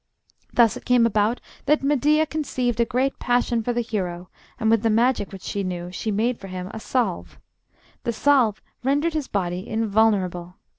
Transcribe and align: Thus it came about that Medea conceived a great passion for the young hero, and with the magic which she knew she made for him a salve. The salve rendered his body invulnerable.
Thus 0.51 0.75
it 0.75 0.83
came 0.83 1.05
about 1.05 1.41
that 1.67 1.83
Medea 1.83 2.25
conceived 2.25 2.79
a 2.79 2.85
great 2.85 3.19
passion 3.19 3.61
for 3.61 3.71
the 3.71 3.83
young 3.83 3.91
hero, 3.91 4.29
and 4.59 4.71
with 4.71 4.81
the 4.81 4.89
magic 4.89 5.31
which 5.31 5.43
she 5.43 5.63
knew 5.63 5.91
she 5.91 6.09
made 6.09 6.39
for 6.39 6.47
him 6.47 6.71
a 6.73 6.79
salve. 6.79 7.39
The 8.03 8.11
salve 8.11 8.63
rendered 8.83 9.13
his 9.13 9.27
body 9.27 9.69
invulnerable. 9.69 10.55